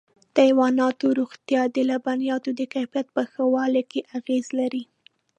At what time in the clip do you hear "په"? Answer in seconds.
3.15-3.21